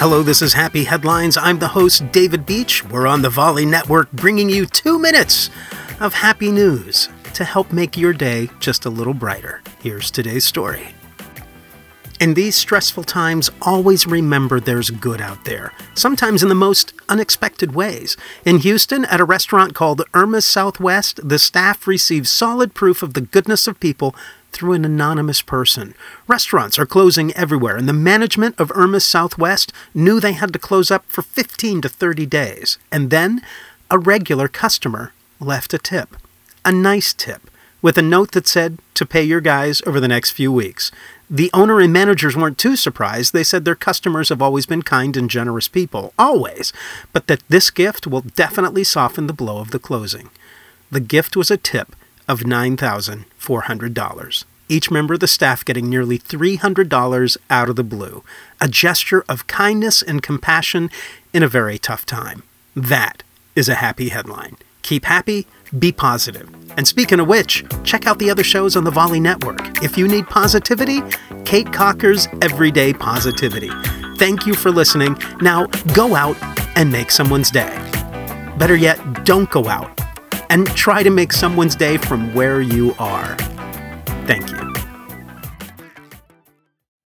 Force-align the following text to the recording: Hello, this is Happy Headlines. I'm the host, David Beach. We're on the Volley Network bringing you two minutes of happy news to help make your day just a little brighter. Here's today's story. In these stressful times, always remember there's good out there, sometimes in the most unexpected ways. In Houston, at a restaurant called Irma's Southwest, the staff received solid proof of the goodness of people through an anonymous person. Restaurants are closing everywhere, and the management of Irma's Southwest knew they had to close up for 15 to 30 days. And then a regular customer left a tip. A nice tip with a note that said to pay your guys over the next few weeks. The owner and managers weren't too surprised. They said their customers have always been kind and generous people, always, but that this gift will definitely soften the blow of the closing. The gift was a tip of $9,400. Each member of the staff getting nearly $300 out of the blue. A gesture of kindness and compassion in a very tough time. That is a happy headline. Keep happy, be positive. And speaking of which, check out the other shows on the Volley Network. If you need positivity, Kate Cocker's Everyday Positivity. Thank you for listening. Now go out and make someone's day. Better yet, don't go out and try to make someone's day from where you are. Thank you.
Hello, 0.00 0.22
this 0.22 0.42
is 0.42 0.52
Happy 0.52 0.84
Headlines. 0.84 1.36
I'm 1.36 1.58
the 1.58 1.66
host, 1.66 2.12
David 2.12 2.46
Beach. 2.46 2.84
We're 2.84 3.08
on 3.08 3.20
the 3.20 3.30
Volley 3.30 3.66
Network 3.66 4.08
bringing 4.12 4.48
you 4.48 4.64
two 4.64 4.96
minutes 4.96 5.50
of 5.98 6.14
happy 6.14 6.52
news 6.52 7.08
to 7.34 7.42
help 7.42 7.72
make 7.72 7.96
your 7.96 8.12
day 8.12 8.48
just 8.60 8.84
a 8.84 8.90
little 8.90 9.12
brighter. 9.12 9.60
Here's 9.80 10.12
today's 10.12 10.44
story. 10.44 10.94
In 12.20 12.34
these 12.34 12.56
stressful 12.56 13.04
times, 13.04 13.48
always 13.62 14.04
remember 14.04 14.58
there's 14.58 14.90
good 14.90 15.20
out 15.20 15.44
there, 15.44 15.72
sometimes 15.94 16.42
in 16.42 16.48
the 16.48 16.54
most 16.56 16.92
unexpected 17.08 17.76
ways. 17.76 18.16
In 18.44 18.58
Houston, 18.58 19.04
at 19.04 19.20
a 19.20 19.24
restaurant 19.24 19.72
called 19.72 20.02
Irma's 20.12 20.44
Southwest, 20.44 21.20
the 21.28 21.38
staff 21.38 21.86
received 21.86 22.26
solid 22.26 22.74
proof 22.74 23.04
of 23.04 23.14
the 23.14 23.20
goodness 23.20 23.68
of 23.68 23.78
people 23.78 24.16
through 24.50 24.72
an 24.72 24.84
anonymous 24.84 25.42
person. 25.42 25.94
Restaurants 26.26 26.76
are 26.76 26.86
closing 26.86 27.32
everywhere, 27.34 27.76
and 27.76 27.88
the 27.88 27.92
management 27.92 28.58
of 28.58 28.72
Irma's 28.74 29.04
Southwest 29.04 29.72
knew 29.94 30.18
they 30.18 30.32
had 30.32 30.52
to 30.54 30.58
close 30.58 30.90
up 30.90 31.04
for 31.06 31.22
15 31.22 31.82
to 31.82 31.88
30 31.88 32.26
days. 32.26 32.78
And 32.90 33.10
then 33.10 33.42
a 33.92 33.98
regular 33.98 34.48
customer 34.48 35.12
left 35.38 35.72
a 35.72 35.78
tip. 35.78 36.16
A 36.64 36.72
nice 36.72 37.12
tip 37.12 37.48
with 37.80 37.98
a 37.98 38.02
note 38.02 38.32
that 38.32 38.46
said 38.46 38.78
to 38.94 39.06
pay 39.06 39.22
your 39.22 39.40
guys 39.40 39.80
over 39.86 40.00
the 40.00 40.08
next 40.08 40.32
few 40.32 40.52
weeks. 40.52 40.90
The 41.30 41.50
owner 41.52 41.80
and 41.80 41.92
managers 41.92 42.36
weren't 42.36 42.58
too 42.58 42.74
surprised. 42.74 43.32
They 43.32 43.44
said 43.44 43.64
their 43.64 43.74
customers 43.74 44.30
have 44.30 44.40
always 44.40 44.66
been 44.66 44.82
kind 44.82 45.16
and 45.16 45.28
generous 45.28 45.68
people, 45.68 46.14
always, 46.18 46.72
but 47.12 47.26
that 47.26 47.42
this 47.48 47.70
gift 47.70 48.06
will 48.06 48.22
definitely 48.22 48.84
soften 48.84 49.26
the 49.26 49.32
blow 49.32 49.58
of 49.58 49.70
the 49.70 49.78
closing. 49.78 50.30
The 50.90 51.00
gift 51.00 51.36
was 51.36 51.50
a 51.50 51.58
tip 51.58 51.94
of 52.26 52.40
$9,400. 52.40 54.44
Each 54.70 54.90
member 54.90 55.14
of 55.14 55.20
the 55.20 55.28
staff 55.28 55.64
getting 55.64 55.88
nearly 55.88 56.18
$300 56.18 57.36
out 57.48 57.70
of 57.70 57.76
the 57.76 57.84
blue. 57.84 58.22
A 58.60 58.68
gesture 58.68 59.24
of 59.28 59.46
kindness 59.46 60.02
and 60.02 60.22
compassion 60.22 60.90
in 61.32 61.42
a 61.42 61.48
very 61.48 61.78
tough 61.78 62.04
time. 62.04 62.42
That 62.74 63.22
is 63.54 63.68
a 63.68 63.76
happy 63.76 64.10
headline. 64.10 64.56
Keep 64.82 65.06
happy, 65.06 65.46
be 65.78 65.92
positive. 65.92 66.57
And 66.78 66.86
speaking 66.86 67.18
of 67.18 67.26
which, 67.26 67.64
check 67.82 68.06
out 68.06 68.20
the 68.20 68.30
other 68.30 68.44
shows 68.44 68.76
on 68.76 68.84
the 68.84 68.90
Volley 68.92 69.18
Network. 69.18 69.82
If 69.82 69.98
you 69.98 70.06
need 70.06 70.28
positivity, 70.28 71.00
Kate 71.44 71.70
Cocker's 71.72 72.28
Everyday 72.40 72.92
Positivity. 72.92 73.68
Thank 74.16 74.46
you 74.46 74.54
for 74.54 74.70
listening. 74.70 75.18
Now 75.40 75.66
go 75.92 76.14
out 76.14 76.36
and 76.76 76.92
make 76.92 77.10
someone's 77.10 77.50
day. 77.50 77.74
Better 78.58 78.76
yet, 78.76 79.24
don't 79.24 79.50
go 79.50 79.66
out 79.66 80.00
and 80.50 80.68
try 80.68 81.02
to 81.02 81.10
make 81.10 81.32
someone's 81.32 81.74
day 81.74 81.96
from 81.96 82.32
where 82.32 82.60
you 82.60 82.94
are. 83.00 83.34
Thank 84.28 84.48
you. 84.52 84.77